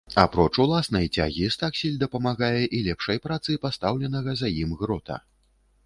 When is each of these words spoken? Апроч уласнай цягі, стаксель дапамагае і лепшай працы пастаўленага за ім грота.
Апроч 0.21 0.51
уласнай 0.63 1.07
цягі, 1.17 1.49
стаксель 1.57 1.99
дапамагае 2.05 2.63
і 2.79 2.83
лепшай 2.91 3.23
працы 3.29 3.51
пастаўленага 3.67 4.31
за 4.45 4.57
ім 4.67 4.79
грота. 4.83 5.15